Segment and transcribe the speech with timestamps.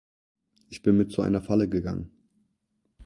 [0.71, 2.09] Ich bin mit zu einer Falle gegangen.